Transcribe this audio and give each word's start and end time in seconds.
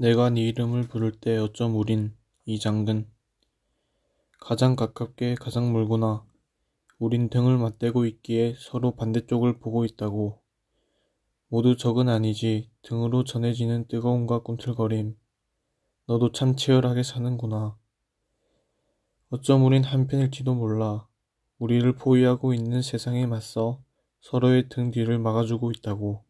내가 0.00 0.30
네 0.30 0.42
이름을 0.42 0.86
부를 0.86 1.10
때 1.10 1.36
어쩜 1.38 1.74
우린, 1.74 2.14
이 2.44 2.60
장근. 2.60 3.10
가장 4.38 4.76
가깝게 4.76 5.34
가장 5.34 5.72
멀구나. 5.72 6.24
우린 7.00 7.28
등을 7.28 7.58
맞대고 7.58 8.06
있기에 8.06 8.54
서로 8.58 8.94
반대쪽을 8.94 9.58
보고 9.58 9.84
있다고. 9.84 10.40
모두 11.48 11.76
적은 11.76 12.08
아니지. 12.08 12.70
등으로 12.82 13.24
전해지는 13.24 13.88
뜨거움과 13.88 14.44
꿈틀거림. 14.44 15.16
너도 16.06 16.30
참 16.30 16.54
치열하게 16.54 17.02
사는구나. 17.02 17.76
어쩜 19.30 19.64
우린 19.64 19.82
한편일지도 19.82 20.54
몰라. 20.54 21.08
우리를 21.58 21.92
포위하고 21.96 22.54
있는 22.54 22.82
세상에 22.82 23.26
맞서 23.26 23.82
서로의 24.20 24.68
등 24.68 24.92
뒤를 24.92 25.18
막아주고 25.18 25.72
있다고. 25.72 26.27